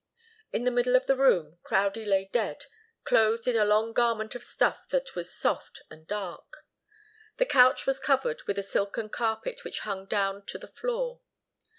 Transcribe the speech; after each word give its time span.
In 0.51 0.63
the 0.63 0.71
middle 0.71 0.95
of 0.95 1.05
the 1.05 1.15
room 1.15 1.59
Crowdie 1.61 2.07
lay 2.07 2.25
dead, 2.25 2.65
clothed 3.03 3.47
in 3.47 3.55
a 3.55 3.63
long 3.63 3.93
garment 3.93 4.33
of 4.33 4.43
stuff 4.43 4.89
that 4.89 5.13
was 5.13 5.31
soft 5.37 5.83
and 5.91 6.07
dark. 6.07 6.65
The 7.37 7.45
couch 7.45 7.85
was 7.85 7.99
covered 7.99 8.41
with 8.47 8.57
a 8.57 8.63
silken 8.63 9.09
carpet 9.09 9.63
which 9.63 9.81
hung 9.81 10.07
down 10.07 10.43
to 10.47 10.57
the 10.57 10.67
floor. 10.69 11.21